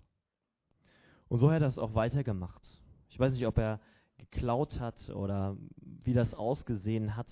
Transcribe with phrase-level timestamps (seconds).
[1.29, 2.80] Und so hat er das auch weitergemacht.
[3.11, 3.81] Ich weiß nicht, ob er
[4.17, 7.29] geklaut hat oder wie das ausgesehen hat,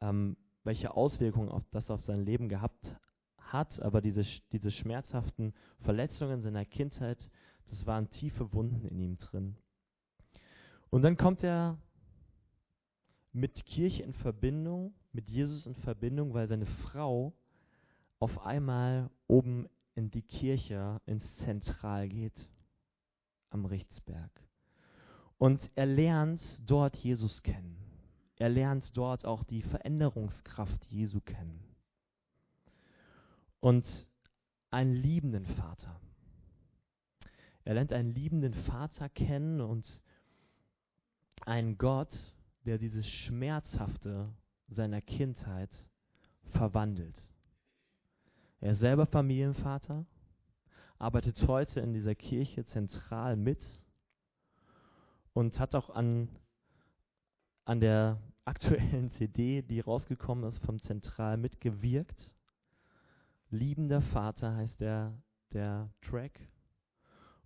[0.00, 2.96] ähm, welche Auswirkungen auf das auf sein Leben gehabt
[3.38, 7.30] hat, aber diese, diese schmerzhaften Verletzungen seiner Kindheit,
[7.68, 9.56] das waren tiefe Wunden in ihm drin.
[10.90, 11.78] Und dann kommt er
[13.32, 17.32] mit Kirche in Verbindung, mit Jesus in Verbindung, weil seine Frau
[18.18, 22.48] auf einmal oben in die Kirche ins Zentral geht,
[23.50, 24.30] am Richtsberg.
[25.42, 26.40] Und er lernt
[26.70, 27.76] dort Jesus kennen.
[28.36, 31.58] Er lernt dort auch die Veränderungskraft Jesu kennen.
[33.58, 34.06] Und
[34.70, 36.00] einen liebenden Vater.
[37.64, 40.00] Er lernt einen liebenden Vater kennen und
[41.40, 42.16] einen Gott,
[42.64, 44.32] der dieses Schmerzhafte
[44.68, 45.70] seiner Kindheit
[46.52, 47.20] verwandelt.
[48.60, 50.06] Er ist selber Familienvater,
[51.00, 53.81] arbeitet heute in dieser Kirche zentral mit
[55.32, 56.28] und hat auch an,
[57.64, 62.32] an der aktuellen CD, die rausgekommen ist, vom Zentral mitgewirkt.
[63.50, 65.14] Liebender Vater heißt der,
[65.52, 66.38] der Track.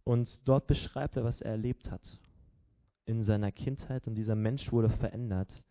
[0.05, 2.21] Und dort beschreibt er, was er erlebt hat
[3.07, 4.07] in seiner Kindheit.
[4.07, 5.65] Und dieser Mensch wurde verändert,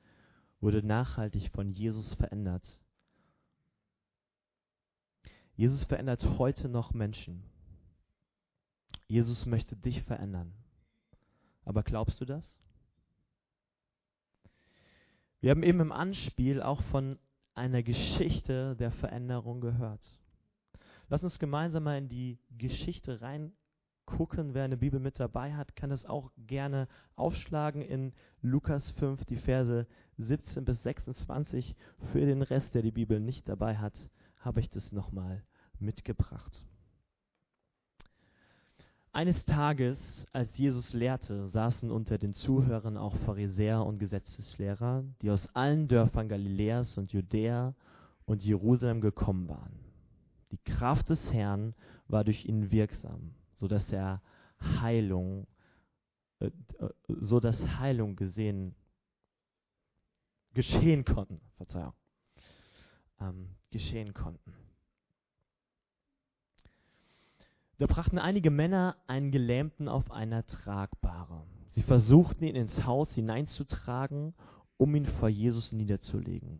[0.60, 2.80] wurde nachhaltig von Jesus verändert.
[5.56, 7.44] Jesus verändert heute noch Menschen.
[9.08, 10.54] Jesus möchte dich verändern.
[11.66, 12.58] Aber glaubst du das?
[15.42, 17.20] Wir haben eben im Anspiel auch von
[17.54, 20.02] einer Geschichte der Veränderung gehört.
[21.08, 24.54] Lass uns gemeinsam mal in die Geschichte reingucken.
[24.54, 29.38] Wer eine Bibel mit dabei hat, kann das auch gerne aufschlagen in Lukas 5, die
[29.38, 29.88] Verse
[30.18, 31.76] 17 bis 26.
[32.12, 33.94] Für den Rest, der die Bibel nicht dabei hat,
[34.40, 35.44] habe ich das nochmal
[35.80, 36.66] mitgebracht.
[39.16, 39.98] Eines Tages,
[40.34, 46.28] als Jesus lehrte, saßen unter den Zuhörern auch Pharisäer und Gesetzeslehrer, die aus allen Dörfern
[46.28, 47.74] Galiläas und Judäa
[48.26, 49.80] und Jerusalem gekommen waren.
[50.52, 51.76] Die Kraft des Herrn
[52.10, 54.22] war durch ihn wirksam, so dass er
[54.60, 55.48] Heilung,
[56.40, 58.76] äh, äh, so dass Heilung gesehen,
[60.54, 61.94] geschehen konnten, Verzeihung,
[63.22, 64.65] ähm, geschehen konnten.
[67.78, 71.44] Da brachten einige Männer einen Gelähmten auf einer Tragbare.
[71.72, 74.34] Sie versuchten ihn ins Haus hineinzutragen,
[74.78, 76.60] um ihn vor Jesus niederzulegen.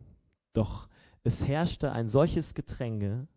[0.52, 0.88] Doch
[1.24, 3.28] es herrschte ein solches Gedränge,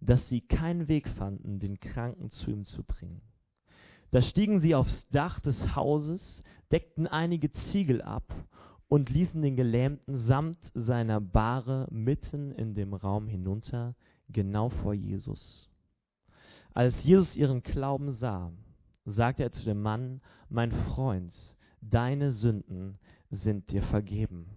[0.00, 3.20] dass sie keinen Weg fanden, den Kranken zu ihm zu bringen.
[4.12, 8.32] Da stiegen sie aufs Dach des Hauses, deckten einige Ziegel ab
[8.88, 13.96] und ließen den Gelähmten samt seiner Bahre mitten in dem Raum hinunter,
[14.28, 15.68] genau vor Jesus.
[16.76, 18.52] Als Jesus ihren Glauben sah,
[19.06, 20.20] sagte er zu dem Mann,
[20.50, 21.34] mein Freund,
[21.80, 22.98] deine Sünden
[23.30, 24.50] sind dir vergeben.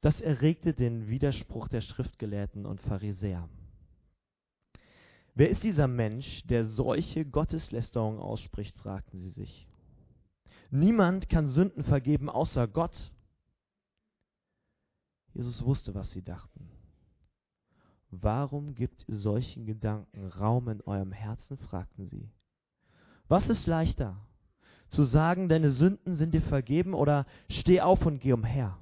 [0.00, 3.48] Das erregte den Widerspruch der Schriftgelehrten und Pharisäer.
[5.36, 9.68] Wer ist dieser Mensch, der solche Gotteslästerung ausspricht, fragten sie sich.
[10.72, 13.12] Niemand kann Sünden vergeben außer Gott.
[15.32, 16.81] Jesus wusste, was sie dachten.
[18.14, 21.56] Warum gibt solchen Gedanken Raum in eurem Herzen?
[21.56, 22.30] fragten sie.
[23.26, 24.18] Was ist leichter?
[24.90, 28.76] Zu sagen, deine Sünden sind dir vergeben oder steh auf und geh umher?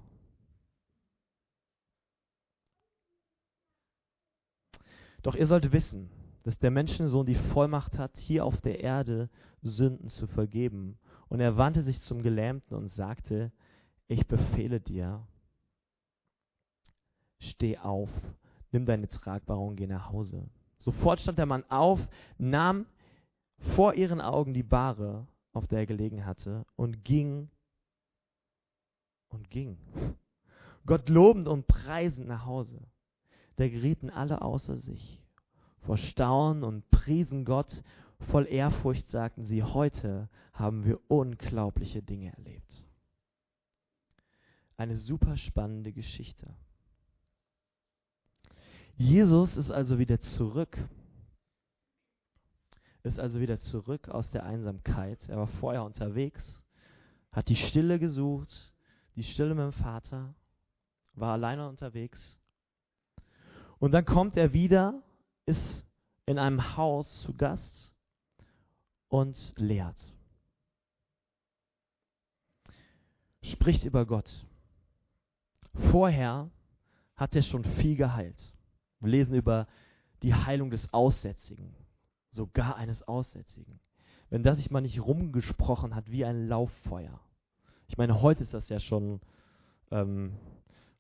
[5.22, 6.10] Doch ihr sollt wissen,
[6.42, 9.30] dass der Menschensohn die Vollmacht hat, hier auf der Erde
[9.62, 10.98] Sünden zu vergeben.
[11.28, 13.52] Und er wandte sich zum Gelähmten und sagte,
[14.08, 15.24] ich befehle dir,
[17.38, 18.10] steh auf
[18.72, 20.48] nimm deine Tragbare und geh nach Hause.
[20.78, 22.00] Sofort stand der Mann auf,
[22.38, 22.86] nahm
[23.74, 27.50] vor ihren Augen die Bahre, auf der er gelegen hatte, und ging
[29.28, 29.76] und ging.
[30.86, 32.80] Gott lobend und preisend nach Hause.
[33.56, 35.22] Da gerieten alle außer sich.
[35.82, 37.82] Vor Staunen und priesen Gott.
[38.30, 42.84] Voll Ehrfurcht sagten sie, heute haben wir unglaubliche Dinge erlebt.
[44.76, 46.54] Eine super spannende Geschichte.
[49.00, 50.76] Jesus ist also wieder zurück.
[53.02, 55.26] Ist also wieder zurück aus der Einsamkeit.
[55.30, 56.62] Er war vorher unterwegs,
[57.32, 58.74] hat die Stille gesucht,
[59.16, 60.34] die Stille mit dem Vater,
[61.14, 62.38] war alleine unterwegs.
[63.78, 65.02] Und dann kommt er wieder,
[65.46, 65.86] ist
[66.26, 67.94] in einem Haus zu Gast
[69.08, 69.96] und lehrt.
[73.42, 74.44] Spricht über Gott.
[75.90, 76.50] Vorher
[77.16, 78.49] hat er schon viel geheilt.
[79.00, 79.66] Wir lesen über
[80.22, 81.74] die Heilung des Aussätzigen,
[82.30, 83.80] sogar eines Aussätzigen.
[84.28, 87.20] Wenn das sich mal nicht rumgesprochen hat wie ein Lauffeuer.
[87.88, 89.20] Ich meine, heute ist das ja schon,
[89.90, 90.34] ähm,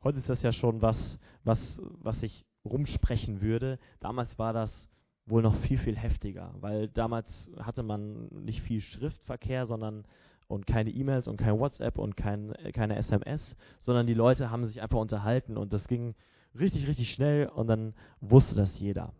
[0.02, 1.58] heute ist das ja schon was, was,
[2.00, 3.78] was ich rumsprechen würde.
[4.00, 4.88] Damals war das
[5.26, 10.04] wohl noch viel, viel heftiger, weil damals hatte man nicht viel Schriftverkehr, sondern
[10.48, 14.82] und keine E-Mails und kein WhatsApp und kein, keine SMS, sondern die Leute haben sich
[14.82, 16.16] einfach unterhalten und das ging
[16.58, 19.12] richtig, richtig schnell und dann wusste das jeder.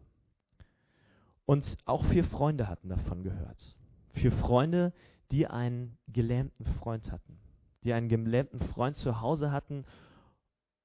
[1.47, 3.77] Und auch vier Freunde hatten davon gehört.
[4.13, 4.93] Vier Freunde,
[5.31, 7.39] die einen gelähmten Freund hatten.
[7.83, 9.85] Die einen gelähmten Freund zu Hause hatten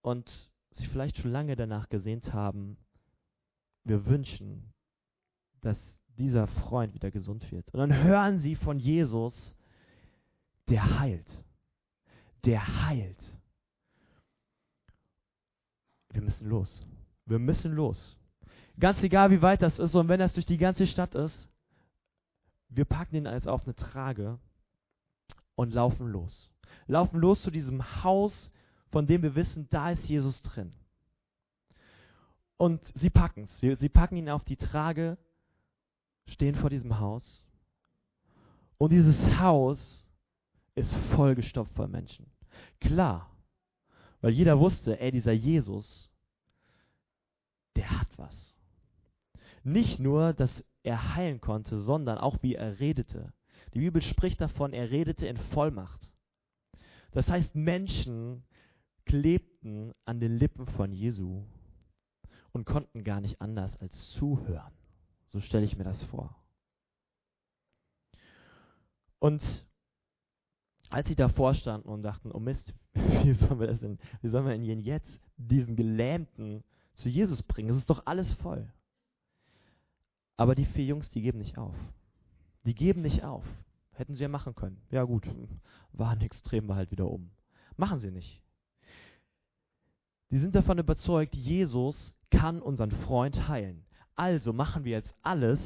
[0.01, 0.29] und
[0.71, 2.77] sich vielleicht schon lange danach gesehnt haben,
[3.83, 4.73] wir wünschen,
[5.61, 5.77] dass
[6.17, 7.73] dieser Freund wieder gesund wird.
[7.73, 9.55] Und dann hören sie von Jesus,
[10.69, 11.43] der heilt.
[12.45, 13.34] Der heilt.
[16.15, 16.81] Wir müssen los.
[17.25, 18.15] Wir müssen los.
[18.79, 21.49] Ganz egal, wie weit das ist und wenn das durch die ganze Stadt ist,
[22.69, 24.39] wir packen ihn als auf eine Trage
[25.55, 26.49] und laufen los.
[26.87, 28.49] Laufen los zu diesem Haus,
[28.91, 30.71] von dem wir wissen, da ist Jesus drin.
[32.55, 33.79] Und sie packen es.
[33.79, 35.17] Sie packen ihn auf die Trage,
[36.27, 37.45] stehen vor diesem Haus.
[38.77, 40.05] Und dieses Haus
[40.75, 42.25] ist vollgestopft von Menschen.
[42.79, 43.34] Klar,
[44.21, 46.11] weil jeder wusste, ey, dieser Jesus,
[47.75, 48.55] der hat was.
[49.63, 53.33] Nicht nur, dass er heilen konnte, sondern auch wie er redete.
[53.73, 56.13] Die Bibel spricht davon, er redete in Vollmacht.
[57.11, 58.43] Das heißt, Menschen
[59.05, 61.43] klebten an den Lippen von Jesu
[62.51, 64.73] und konnten gar nicht anders als zuhören.
[65.27, 66.35] So stelle ich mir das vor.
[69.19, 69.41] Und
[70.95, 74.45] als sie davor standen und dachten, oh Mist, wie sollen wir das denn, wie sollen
[74.45, 76.63] wir denn jetzt diesen Gelähmten
[76.93, 77.71] zu Jesus bringen?
[77.71, 78.71] Es ist doch alles voll.
[80.37, 81.75] Aber die vier Jungs, die geben nicht auf.
[82.63, 83.43] Die geben nicht auf.
[83.91, 84.81] Hätten sie ja machen können.
[84.89, 85.27] Ja gut,
[85.91, 87.29] waren extrem wir halt wieder um.
[87.75, 88.41] Machen sie nicht.
[90.31, 93.85] Die sind davon überzeugt, Jesus kann unseren Freund heilen.
[94.15, 95.59] Also machen wir jetzt alles,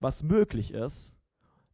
[0.00, 1.12] was möglich ist,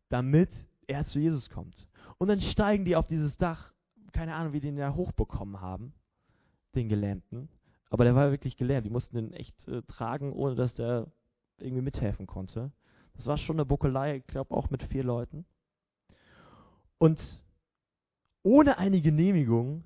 [0.08, 0.50] damit
[0.90, 1.86] er zu Jesus kommt.
[2.18, 3.72] Und dann steigen die auf dieses Dach,
[4.12, 5.94] keine Ahnung, wie die den ja hochbekommen haben,
[6.74, 7.48] den Gelähmten.
[7.88, 8.86] Aber der war wirklich gelähmt.
[8.86, 11.06] Die mussten den echt äh, tragen, ohne dass der
[11.58, 12.70] irgendwie mithelfen konnte.
[13.14, 15.44] Das war schon eine Buckelei, ich glaube auch mit vier Leuten.
[16.98, 17.18] Und
[18.42, 19.84] ohne eine Genehmigung,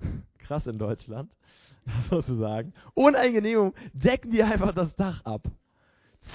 [0.38, 1.32] krass in Deutschland,
[2.10, 5.48] sozusagen, ohne eine Genehmigung decken die einfach das Dach ab.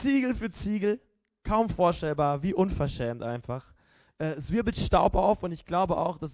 [0.02, 1.00] Ziegel für Ziegel,
[1.44, 3.75] kaum vorstellbar, wie unverschämt einfach.
[4.18, 6.32] Äh, es wirbelt Staub auf und ich glaube auch, das,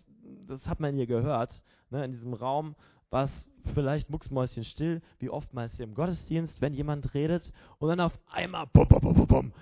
[0.47, 2.75] das hat man hier gehört, ne, in diesem Raum
[3.09, 7.99] war es vielleicht mucksmäuschen still, wie oftmals hier im Gottesdienst, wenn jemand redet und dann
[7.99, 9.53] auf einmal bum, bum, bum, bum,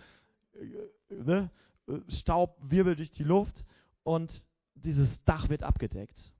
[0.53, 1.49] äh, ne,
[2.07, 3.65] Staub wirbelt durch die Luft
[4.03, 4.43] und
[4.75, 6.31] dieses Dach wird abgedeckt.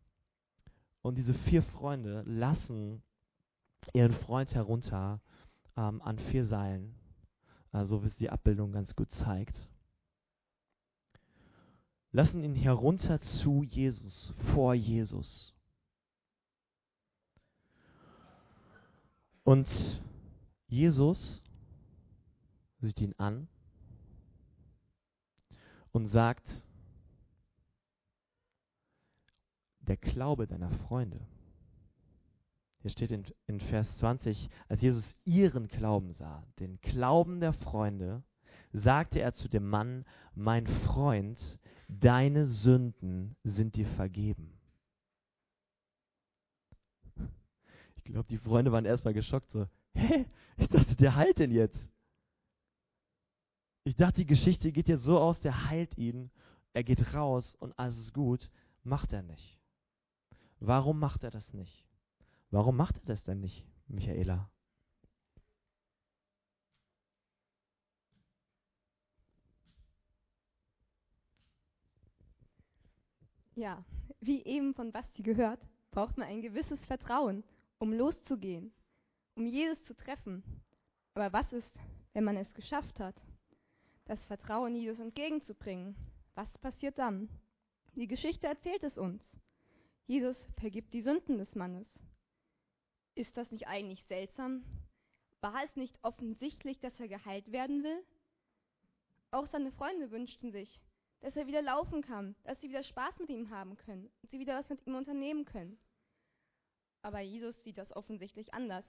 [1.01, 3.01] Und diese vier Freunde lassen
[3.93, 5.21] ihren Freund herunter
[5.77, 6.95] ähm, an vier Seilen,
[7.73, 9.67] äh, so wie es die Abbildung ganz gut zeigt.
[12.11, 15.53] Lassen ihn herunter zu Jesus, vor Jesus.
[19.43, 19.67] Und
[20.67, 21.43] Jesus
[22.79, 23.47] sieht ihn an
[25.91, 26.47] und sagt,
[29.81, 31.19] der Glaube deiner Freunde.
[32.81, 38.23] Hier steht in, in, Vers 20, als Jesus ihren Glauben sah, den Glauben der Freunde,
[38.71, 44.53] sagte er zu dem Mann, mein Freund, deine Sünden sind dir vergeben.
[47.95, 50.25] Ich glaube, die Freunde waren erstmal geschockt, so, hä,
[50.57, 51.89] ich dachte, der heilt denn jetzt.
[53.83, 56.31] Ich dachte, die Geschichte geht jetzt so aus, der heilt ihn,
[56.73, 58.49] er geht raus und alles ist gut.
[58.83, 59.59] Macht er nicht.
[60.59, 61.85] Warum macht er das nicht?
[62.51, 64.49] Warum macht er das denn nicht, Michaela?
[73.59, 73.83] Ja,
[74.21, 75.59] wie eben von Basti gehört,
[75.91, 77.43] braucht man ein gewisses Vertrauen,
[77.77, 78.71] um loszugehen,
[79.35, 80.43] um Jesus zu treffen.
[81.13, 81.69] Aber was ist,
[82.13, 83.21] wenn man es geschafft hat,
[84.05, 85.97] das Vertrauen Jesus entgegenzubringen?
[86.35, 87.27] Was passiert dann?
[87.95, 89.21] Die Geschichte erzählt es uns.
[90.07, 91.89] Jesus vergibt die Sünden des Mannes.
[93.13, 94.63] Ist das nicht eigentlich seltsam?
[95.41, 98.05] War es nicht offensichtlich, dass er geheilt werden will?
[99.31, 100.79] Auch seine Freunde wünschten sich,
[101.21, 104.39] dass er wieder laufen kann, dass sie wieder Spaß mit ihm haben können, dass sie
[104.39, 105.77] wieder was mit ihm unternehmen können.
[107.01, 108.85] Aber Jesus sieht das offensichtlich anders.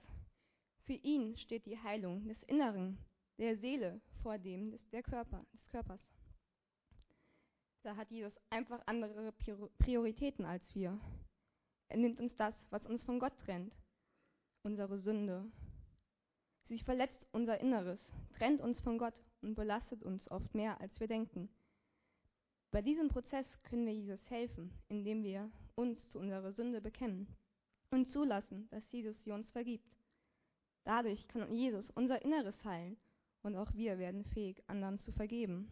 [0.85, 2.97] Für ihn steht die Heilung des Inneren,
[3.37, 6.01] der Seele vor dem des, der Körper, des Körpers.
[7.83, 9.31] Da hat Jesus einfach andere
[9.79, 10.99] Prioritäten als wir.
[11.89, 13.75] Er nimmt uns das, was uns von Gott trennt,
[14.63, 15.51] unsere Sünde.
[16.65, 21.07] Sie verletzt unser Inneres, trennt uns von Gott und belastet uns oft mehr, als wir
[21.07, 21.49] denken.
[22.71, 27.27] Bei diesem Prozess können wir Jesus helfen, indem wir uns zu unserer Sünde bekennen
[27.91, 29.97] und zulassen, dass Jesus sie uns vergibt.
[30.85, 32.97] Dadurch kann Jesus unser Inneres heilen
[33.43, 35.69] und auch wir werden fähig, anderen zu vergeben.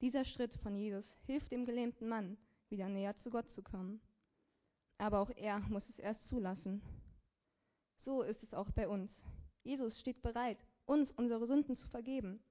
[0.00, 2.36] Dieser Schritt von Jesus hilft dem gelähmten Mann,
[2.68, 4.00] wieder näher zu Gott zu kommen.
[4.98, 6.82] Aber auch er muss es erst zulassen.
[8.00, 9.24] So ist es auch bei uns.
[9.62, 12.42] Jesus steht bereit, uns unsere Sünden zu vergeben.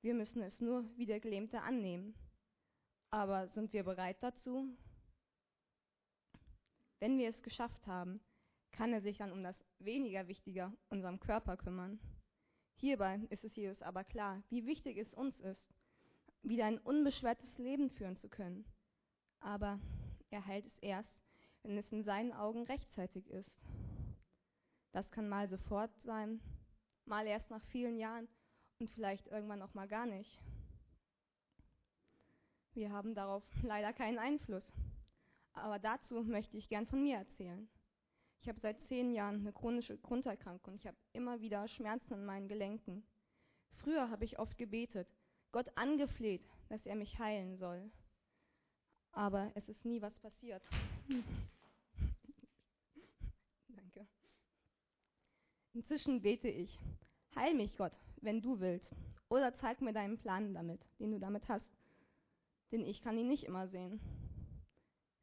[0.00, 2.14] Wir müssen es nur wie der Gelähmte annehmen.
[3.10, 4.76] Aber sind wir bereit dazu?
[7.00, 8.20] Wenn wir es geschafft haben,
[8.72, 11.98] kann er sich dann um das weniger Wichtige, unserem Körper kümmern.
[12.76, 15.66] Hierbei ist es Jesus aber klar, wie wichtig es uns ist,
[16.42, 18.64] wieder ein unbeschwertes Leben führen zu können.
[19.40, 19.80] Aber
[20.30, 21.12] er heilt es erst,
[21.62, 23.50] wenn es in seinen Augen rechtzeitig ist.
[24.92, 26.40] Das kann mal sofort sein,
[27.04, 28.28] mal erst nach vielen Jahren
[28.80, 30.38] und vielleicht irgendwann auch mal gar nicht.
[32.78, 34.64] Wir haben darauf leider keinen Einfluss.
[35.52, 37.68] Aber dazu möchte ich gern von mir erzählen.
[38.40, 40.76] Ich habe seit zehn Jahren eine chronische Grunderkrankung.
[40.76, 43.02] Ich habe immer wieder Schmerzen in meinen Gelenken.
[43.72, 45.08] Früher habe ich oft gebetet,
[45.50, 47.90] Gott angefleht, dass er mich heilen soll.
[49.10, 50.62] Aber es ist nie was passiert.
[53.68, 54.06] Danke.
[55.72, 56.78] Inzwischen bete ich,
[57.34, 58.94] heil mich Gott, wenn du willst.
[59.28, 61.77] Oder zeig mir deinen Plan damit, den du damit hast.
[62.72, 64.00] Denn ich kann ihn nicht immer sehen.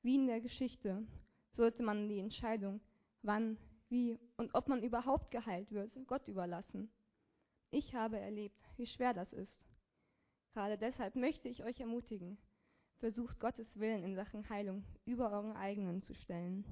[0.02, 1.06] Wie in der Geschichte
[1.52, 2.82] sollte man die Entscheidung,
[3.22, 3.58] wann,
[3.90, 6.90] wie und ob man überhaupt geheilt wird, Gott überlassen.
[7.72, 9.60] Ich habe erlebt, wie schwer das ist.
[10.54, 12.38] Gerade deshalb möchte ich euch ermutigen,
[13.00, 16.66] versucht Gottes Willen in Sachen Heilung über euren eigenen zu stellen.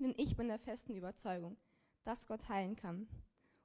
[0.00, 1.56] Denn ich bin der festen Überzeugung,
[2.04, 3.06] dass Gott heilen kann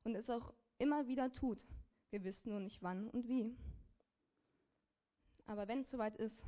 [0.04, 1.66] und es auch immer wieder tut.
[2.12, 3.56] Wir wissen nur nicht wann und wie.
[5.48, 6.44] Aber wenn es soweit ist,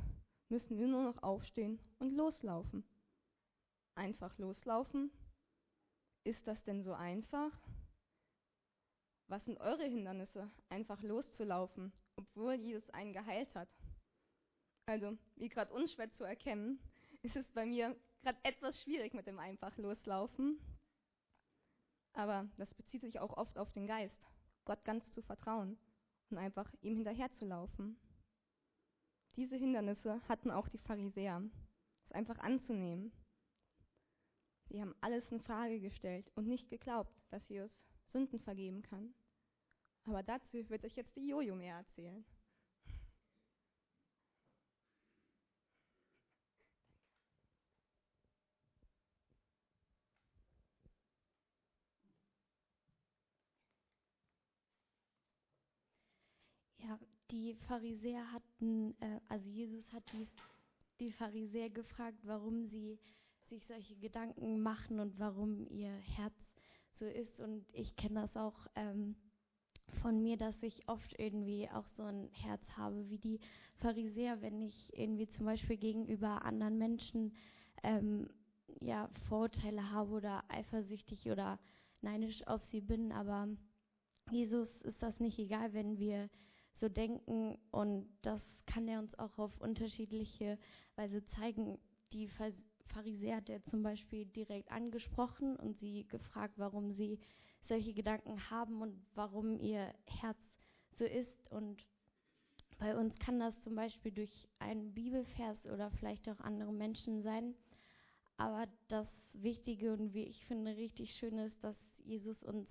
[0.50, 2.84] müssen wir nur noch aufstehen und loslaufen.
[3.96, 5.12] Einfach loslaufen?
[6.24, 7.52] Ist das denn so einfach?
[9.28, 13.70] Was sind eure Hindernisse, einfach loszulaufen obwohl Jesus einen geheilt hat.
[14.86, 16.80] Also, wie gerade unschwer zu erkennen,
[17.22, 20.60] ist es bei mir gerade etwas schwierig mit dem einfach loslaufen.
[22.14, 24.20] Aber das bezieht sich auch oft auf den Geist,
[24.66, 25.78] Gott ganz zu vertrauen
[26.30, 27.98] und einfach ihm hinterherzulaufen.
[29.36, 31.42] Diese Hindernisse hatten auch die Pharisäer,
[32.06, 33.12] es einfach anzunehmen.
[34.70, 37.72] Sie haben alles in Frage gestellt und nicht geglaubt, dass Jesus
[38.12, 39.14] Sünden vergeben kann.
[40.06, 42.26] Aber dazu wird euch jetzt die Jojo mehr erzählen.
[56.78, 56.98] Ja,
[57.32, 60.28] die Pharisäer hatten, äh, also Jesus hat die,
[61.00, 63.00] die Pharisäer gefragt, warum sie
[63.50, 66.36] sich solche Gedanken machen und warum ihr Herz
[67.00, 67.40] so ist.
[67.40, 69.16] Und ich kenne das auch ähm,
[70.02, 73.40] von mir, dass ich oft irgendwie auch so ein Herz habe wie die
[73.78, 77.34] Pharisäer, wenn ich irgendwie zum Beispiel gegenüber anderen Menschen
[77.84, 78.28] ähm,
[78.82, 81.60] ja, Vorurteile habe oder eifersüchtig oder
[82.02, 83.12] neidisch auf sie bin.
[83.12, 83.48] Aber
[84.32, 86.30] Jesus ist das nicht egal, wenn wir
[86.80, 90.58] so denken und das kann er uns auch auf unterschiedliche
[90.96, 91.80] Weise zeigen.
[92.14, 92.30] Die
[92.88, 97.20] Pharisäer hat er zum Beispiel direkt angesprochen und sie gefragt, warum sie
[97.68, 100.38] solche Gedanken haben und warum ihr Herz
[100.98, 101.52] so ist.
[101.52, 101.86] Und
[102.80, 107.54] Bei uns kann das zum Beispiel durch einen Bibelvers oder vielleicht auch andere Menschen sein.
[108.38, 112.70] Aber das Wichtige und wie ich finde richtig schön ist, dass Jesus uns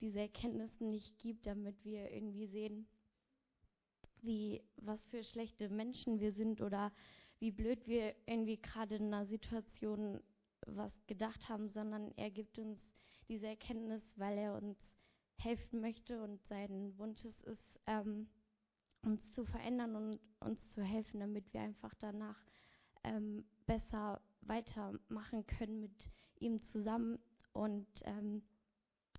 [0.00, 2.86] diese Erkenntnisse nicht gibt, damit wir irgendwie sehen,
[4.22, 6.92] wie was für schlechte Menschen wir sind oder
[7.38, 10.20] wie blöd wir irgendwie gerade in einer Situation
[10.66, 12.80] was gedacht haben, sondern er gibt uns
[13.28, 14.78] diese Erkenntnis, weil er uns
[15.38, 18.28] helfen möchte und sein Wunsch ist, ist ähm,
[19.02, 22.42] uns zu verändern und uns zu helfen, damit wir einfach danach
[23.04, 26.08] ähm, besser weitermachen können mit
[26.40, 27.18] ihm zusammen.
[27.52, 28.42] Und ähm,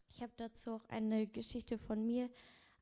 [0.09, 2.29] ich habe dazu auch eine Geschichte von mir.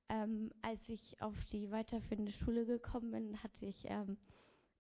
[0.09, 4.17] Ähm, als ich auf die weiterführende Schule gekommen bin, hatte ich ähm,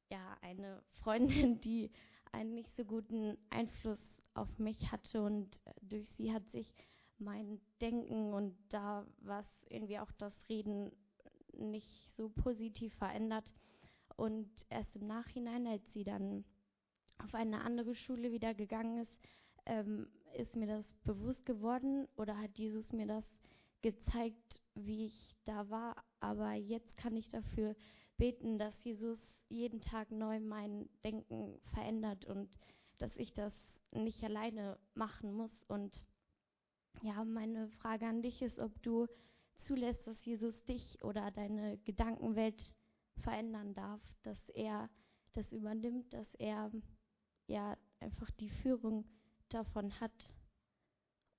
[0.09, 1.91] ja eine Freundin, die
[2.31, 3.99] einen nicht so guten Einfluss
[4.33, 6.73] auf mich hatte und äh, durch sie hat sich
[7.17, 10.91] mein Denken und da was irgendwie auch das Reden
[11.57, 13.51] nicht so positiv verändert.
[14.17, 16.45] Und erst im Nachhinein, als sie dann
[17.23, 19.17] auf eine andere Schule wieder gegangen ist,
[19.65, 23.25] ähm, ist mir das bewusst geworden oder hat Jesus mir das
[23.81, 25.95] gezeigt, wie ich da war.
[26.19, 27.75] Aber jetzt kann ich dafür
[28.17, 32.49] beten, dass Jesus jeden Tag neu mein Denken verändert und
[32.97, 33.53] dass ich das
[33.91, 35.63] nicht alleine machen muss.
[35.67, 36.03] Und
[37.01, 39.07] ja, meine Frage an dich ist, ob du
[39.59, 42.73] zulässt, dass Jesus dich oder deine Gedankenwelt
[43.17, 44.89] verändern darf, dass er
[45.33, 46.71] das übernimmt, dass er
[47.47, 49.05] ja einfach die Führung
[49.49, 50.33] davon hat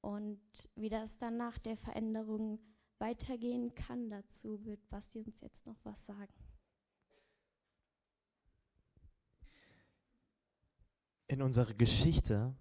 [0.00, 0.40] und
[0.74, 2.60] wie das dann nach der Veränderung
[2.98, 4.10] weitergehen kann.
[4.10, 6.32] Dazu wird Basti uns jetzt noch was sagen.
[11.28, 12.54] In unserer Geschichte,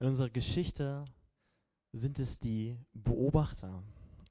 [0.00, 1.04] in unserer Geschichte
[1.92, 3.82] sind es die Beobachter.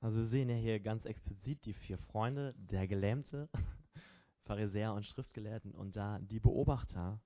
[0.02, 3.50] Also wir sehen ja hier ganz explizit die vier Freunde, der Gelähmte,
[4.44, 7.20] Pharisäer und Schriftgelehrten und da die Beobachter,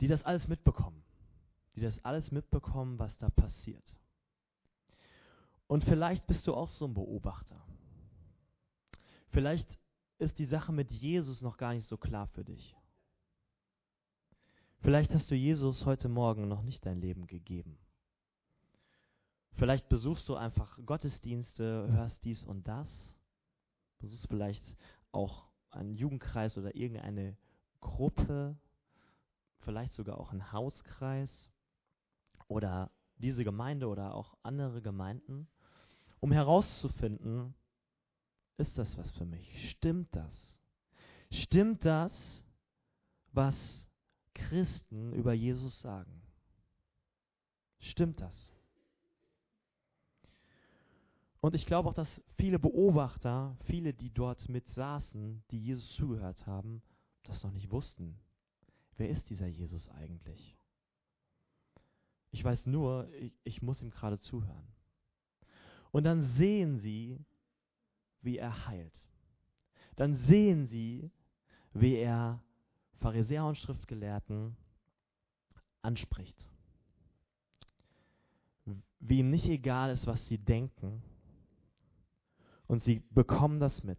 [0.00, 1.04] die das alles mitbekommen,
[1.76, 3.99] die das alles mitbekommen, was da passiert.
[5.70, 7.64] Und vielleicht bist du auch so ein Beobachter.
[9.28, 9.68] Vielleicht
[10.18, 12.76] ist die Sache mit Jesus noch gar nicht so klar für dich.
[14.80, 17.78] Vielleicht hast du Jesus heute Morgen noch nicht dein Leben gegeben.
[19.52, 22.88] Vielleicht besuchst du einfach Gottesdienste, hörst dies und das.
[24.00, 24.64] Besuchst vielleicht
[25.12, 27.36] auch einen Jugendkreis oder irgendeine
[27.80, 28.58] Gruppe,
[29.60, 31.30] vielleicht sogar auch einen Hauskreis
[32.48, 35.46] oder diese Gemeinde oder auch andere Gemeinden,
[36.20, 37.54] um herauszufinden,
[38.56, 39.70] ist das was für mich?
[39.70, 40.60] Stimmt das?
[41.30, 42.12] Stimmt das,
[43.32, 43.56] was
[44.34, 46.22] Christen über Jesus sagen?
[47.78, 48.50] Stimmt das?
[51.40, 56.46] Und ich glaube auch, dass viele Beobachter, viele, die dort mit saßen, die Jesus zugehört
[56.46, 56.82] haben,
[57.22, 58.18] das noch nicht wussten.
[58.96, 60.58] Wer ist dieser Jesus eigentlich?
[62.30, 64.68] Ich weiß nur, ich, ich muss ihm gerade zuhören.
[65.92, 67.18] Und dann sehen sie,
[68.22, 69.02] wie er heilt.
[69.96, 71.10] Dann sehen sie,
[71.72, 72.42] wie er
[73.00, 74.56] Pharisäer und Schriftgelehrten
[75.82, 76.36] anspricht.
[79.00, 81.02] Wie ihm nicht egal ist, was sie denken,
[82.70, 83.98] und sie bekommen das mit.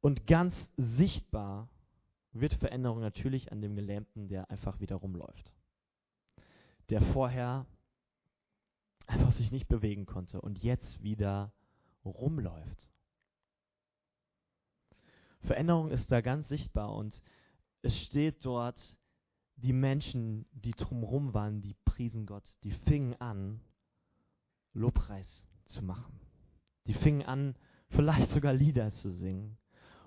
[0.00, 1.68] Und ganz sichtbar
[2.32, 5.52] wird Veränderung natürlich an dem Gelähmten, der einfach wieder rumläuft.
[6.88, 7.66] Der vorher
[9.50, 11.52] sich nicht bewegen konnte und jetzt wieder
[12.04, 12.88] rumläuft.
[15.42, 17.20] Veränderung ist da ganz sichtbar und
[17.82, 18.96] es steht dort,
[19.56, 23.60] die Menschen, die drumherum waren, die priesen Gott, die fingen an,
[24.72, 26.20] Lobpreis zu machen.
[26.86, 27.56] Die fingen an,
[27.88, 29.58] vielleicht sogar Lieder zu singen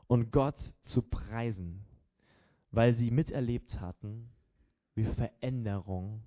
[0.07, 1.85] und Gott zu preisen,
[2.71, 4.31] weil sie miterlebt hatten,
[4.95, 6.23] wie Veränderung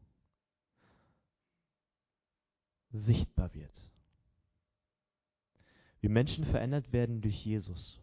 [2.93, 3.73] sichtbar wird.
[6.01, 7.99] Wie Menschen verändert werden durch Jesus.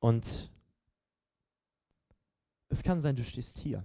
[0.00, 0.24] Und
[2.68, 3.84] es kann sein, du stehst hier.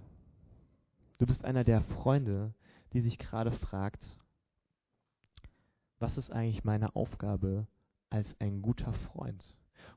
[1.18, 2.54] Du bist einer der Freunde,
[2.92, 4.04] die sich gerade fragt,
[5.98, 7.66] was ist eigentlich meine Aufgabe
[8.08, 9.44] als ein guter Freund?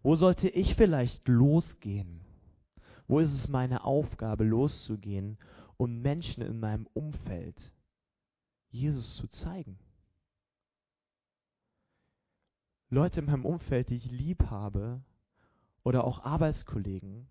[0.01, 2.21] Wo sollte ich vielleicht losgehen?
[3.07, 5.37] Wo ist es meine Aufgabe, loszugehen,
[5.77, 7.55] um Menschen in meinem Umfeld
[8.69, 9.77] Jesus zu zeigen?
[12.89, 15.01] Leute in meinem Umfeld, die ich lieb habe,
[15.83, 17.27] oder auch Arbeitskollegen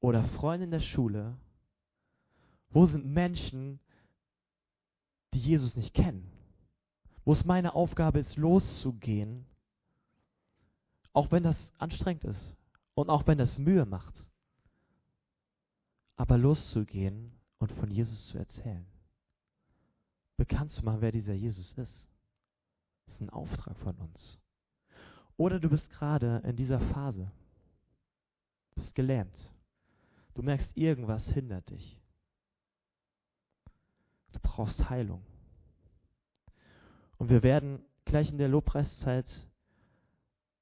[0.00, 1.36] oder Freunde in der Schule,
[2.70, 3.78] wo sind Menschen,
[5.32, 6.32] die Jesus nicht kennen?
[7.28, 9.44] wo es meine Aufgabe ist, loszugehen,
[11.12, 12.54] auch wenn das anstrengend ist
[12.94, 14.14] und auch wenn das Mühe macht,
[16.16, 18.86] aber loszugehen und von Jesus zu erzählen.
[20.36, 22.08] Bekannt zu machen, wer dieser Jesus ist.
[23.06, 24.38] Das ist ein Auftrag von uns.
[25.36, 27.30] Oder du bist gerade in dieser Phase,
[28.74, 29.52] bist gelähmt.
[30.34, 32.00] Du merkst, irgendwas hindert dich.
[34.32, 35.24] Du brauchst Heilung.
[37.16, 39.26] Und wir werden gleich in der Lobpreiszeit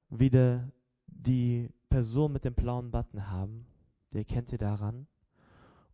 [0.08, 0.70] wieder
[1.06, 3.66] die Person mit dem blauen Button haben.
[4.12, 5.06] Der kennt ihr daran.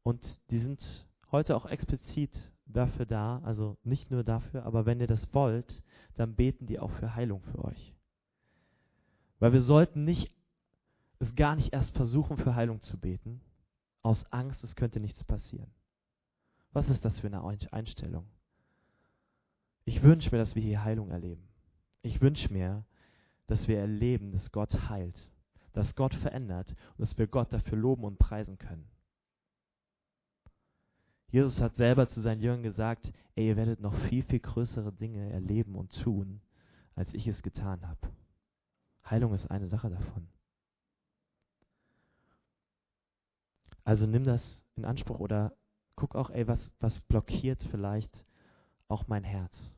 [0.03, 2.31] Und die sind heute auch explizit
[2.67, 5.83] dafür da, also nicht nur dafür, aber wenn ihr das wollt,
[6.15, 7.95] dann beten die auch für Heilung für euch.
[9.38, 10.33] Weil wir sollten nicht,
[11.19, 13.41] es gar nicht erst versuchen, für Heilung zu beten,
[14.03, 15.71] aus Angst, es könnte nichts passieren.
[16.73, 18.27] Was ist das für eine Einstellung?
[19.85, 21.49] Ich wünsche mir, dass wir hier Heilung erleben.
[22.03, 22.85] Ich wünsche mir,
[23.47, 25.31] dass wir erleben, dass Gott heilt,
[25.73, 28.88] dass Gott verändert und dass wir Gott dafür loben und preisen können.
[31.33, 35.33] Jesus hat selber zu seinen Jüngern gesagt, ey, ihr werdet noch viel, viel größere Dinge
[35.33, 36.42] erleben und tun,
[36.95, 38.12] als ich es getan habe.
[39.09, 40.29] Heilung ist eine Sache davon.
[43.83, 45.57] Also nimm das in Anspruch oder
[45.97, 48.27] guck auch, ey, was, was blockiert vielleicht
[48.88, 49.73] auch mein Herz?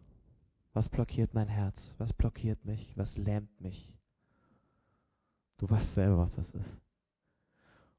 [0.72, 1.94] Was blockiert mein Herz?
[1.98, 2.96] Was blockiert mich?
[2.96, 3.96] Was lähmt mich?
[5.58, 6.80] Du weißt selber, was das ist.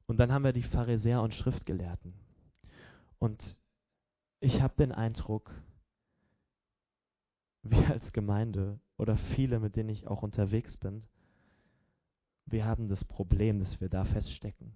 [0.06, 2.25] Und dann haben wir die Pharisäer und Schriftgelehrten.
[3.18, 3.56] Und
[4.40, 5.50] ich habe den Eindruck,
[7.62, 11.02] wir als Gemeinde oder viele, mit denen ich auch unterwegs bin,
[12.46, 14.72] wir haben das Problem, dass wir da feststecken.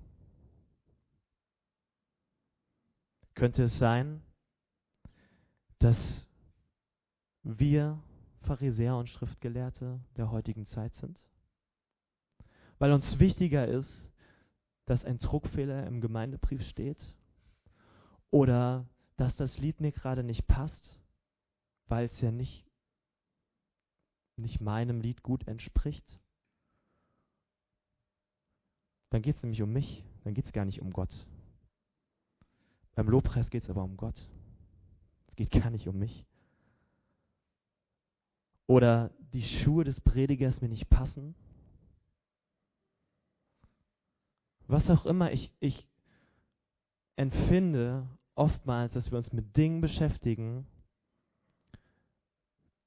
[3.35, 4.23] Könnte es sein,
[5.79, 6.29] dass
[7.43, 8.03] wir
[8.43, 11.19] Pharisäer und Schriftgelehrte der heutigen Zeit sind?
[12.79, 14.11] Weil uns wichtiger ist,
[14.87, 17.15] dass ein Druckfehler im Gemeindebrief steht
[18.31, 20.99] oder dass das Lied mir gerade nicht passt,
[21.87, 22.65] weil es ja nicht,
[24.37, 26.21] nicht meinem Lied gut entspricht.
[29.11, 31.27] Dann geht es nämlich um mich, dann geht es gar nicht um Gott.
[32.95, 34.29] Beim Lobpreis geht es aber um Gott.
[35.29, 36.25] Es geht gar nicht um mich.
[38.67, 41.35] Oder die Schuhe des Predigers mir nicht passen.
[44.69, 45.89] Was auch immer, ich, ich
[47.17, 50.67] empfinde oftmals, dass wir uns mit Dingen beschäftigen,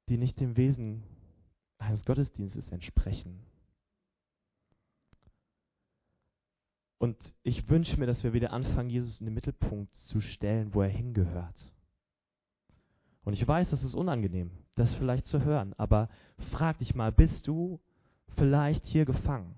[0.10, 1.04] die nicht dem Wesen
[1.78, 3.46] eines Gottesdienstes entsprechen.
[6.98, 10.82] Und ich wünsche mir, dass wir wieder anfangen, Jesus in den Mittelpunkt zu stellen, wo
[10.82, 11.74] er hingehört.
[13.26, 16.10] Und ich weiß, das ist unangenehm, das vielleicht zu hören, aber
[16.52, 17.80] frag dich mal, bist du
[18.38, 19.56] vielleicht hier gefangen?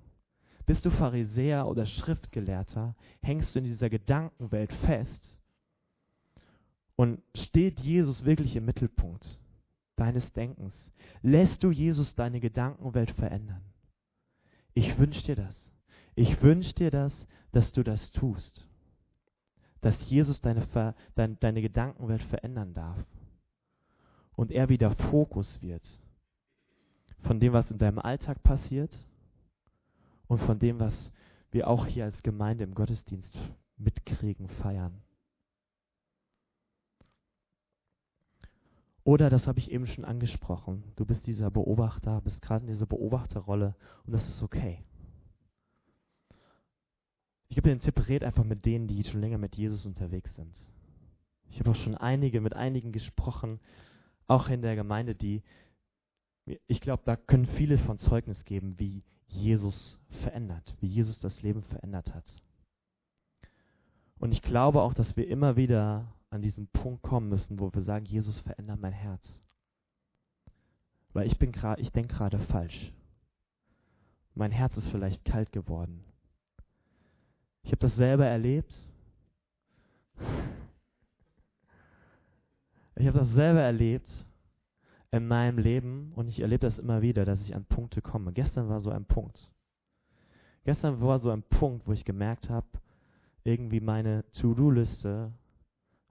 [0.66, 2.96] Bist du Pharisäer oder Schriftgelehrter?
[3.22, 5.35] Hängst du in dieser Gedankenwelt fest?
[6.96, 9.40] Und steht Jesus wirklich im Mittelpunkt
[9.96, 10.92] deines Denkens?
[11.22, 13.62] Lässt du Jesus deine Gedankenwelt verändern?
[14.74, 15.56] Ich wünsche dir das.
[16.16, 18.68] Ich wünsche dir das, dass du das tust.
[19.82, 20.66] Dass Jesus deine,
[21.16, 22.98] deine, deine Gedankenwelt verändern darf.
[24.36, 25.88] Und er wieder Fokus wird
[27.26, 28.96] von dem, was in deinem Alltag passiert
[30.28, 31.12] und von dem, was
[31.52, 33.38] wir auch hier als Gemeinde im Gottesdienst
[33.78, 35.02] mitkriegen, feiern.
[39.06, 42.88] Oder, das habe ich eben schon angesprochen, du bist dieser Beobachter, bist gerade in dieser
[42.88, 43.76] Beobachterrolle
[44.08, 44.84] und das ist okay.
[47.48, 50.34] Ich gebe dir den Tipp, red einfach mit denen, die schon länger mit Jesus unterwegs
[50.34, 50.58] sind.
[51.52, 53.60] Ich habe auch schon einige, mit einigen gesprochen,
[54.26, 55.44] auch in der Gemeinde, die,
[56.66, 61.62] ich glaube, da können viele von Zeugnis geben, wie Jesus verändert, wie Jesus das Leben
[61.62, 62.26] verändert hat.
[64.18, 67.82] Und ich glaube auch, dass wir immer wieder an diesen Punkt kommen müssen, wo wir
[67.82, 69.42] sagen, Jesus verändert mein Herz.
[71.14, 72.94] Weil ich bin gerade, ich denke gerade falsch.
[74.36, 76.04] Mein Herz ist vielleicht kalt geworden.
[77.64, 78.76] Ich habe das selber erlebt.
[82.98, 84.10] Ich habe das selber erlebt
[85.12, 88.34] in meinem Leben und ich erlebe das immer wieder, dass ich an Punkte komme.
[88.34, 89.50] Gestern war so ein Punkt.
[90.66, 92.68] Gestern war so ein Punkt, wo ich gemerkt habe,
[93.44, 95.32] irgendwie meine To-Do-Liste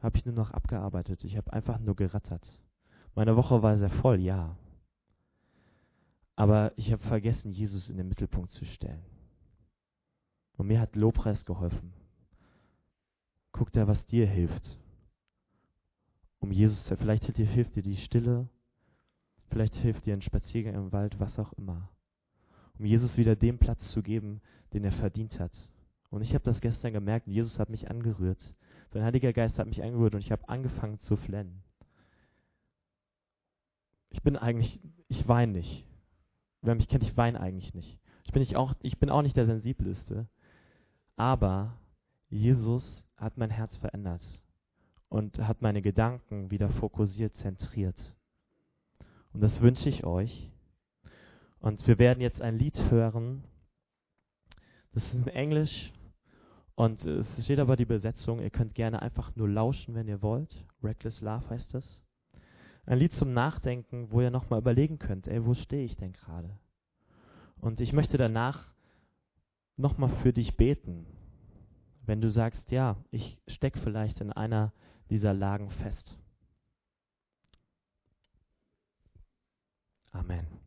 [0.04, 1.24] habe ich nur noch abgearbeitet.
[1.24, 2.46] Ich habe einfach nur gerattert.
[3.14, 4.56] Meine Woche war sehr voll, ja.
[6.36, 9.04] Aber ich habe vergessen, Jesus in den Mittelpunkt zu stellen.
[10.56, 11.92] Und mir hat Lobpreis geholfen.
[13.52, 14.78] Guck da, was dir hilft.
[16.38, 18.48] Um Jesus zu, vielleicht hilft dir die Stille,
[19.54, 21.88] Vielleicht hilft dir ein Spaziergang im Wald, was auch immer.
[22.76, 24.40] Um Jesus wieder den Platz zu geben,
[24.72, 25.52] den er verdient hat.
[26.10, 28.54] Und ich habe das gestern gemerkt, Jesus hat mich angerührt.
[28.94, 31.64] Sein Heiliger Geist hat mich angerührt und ich habe angefangen zu flennen.
[34.10, 34.78] Ich bin eigentlich,
[35.08, 35.84] ich weine nicht.
[36.62, 37.98] Wer mich kennt, ich weine eigentlich nicht.
[38.22, 40.28] Ich bin, nicht auch, ich bin auch nicht der Sensibleste.
[41.16, 41.76] Aber
[42.28, 44.22] Jesus hat mein Herz verändert
[45.08, 48.14] und hat meine Gedanken wieder fokussiert, zentriert.
[49.32, 50.52] Und das wünsche ich euch.
[51.58, 53.42] Und wir werden jetzt ein Lied hören.
[54.92, 55.92] Das ist in Englisch
[56.76, 58.40] und es steht aber die Besetzung.
[58.40, 60.64] Ihr könnt gerne einfach nur lauschen, wenn ihr wollt.
[60.82, 62.02] Reckless Love heißt das.
[62.86, 66.58] Ein Lied zum Nachdenken, wo ihr nochmal überlegen könnt, ey, wo stehe ich denn gerade?
[67.60, 68.74] Und ich möchte danach
[69.76, 71.06] nochmal für dich beten.
[72.04, 74.72] Wenn du sagst, ja, ich stecke vielleicht in einer
[75.08, 76.18] dieser Lagen fest.
[80.12, 80.63] Amen.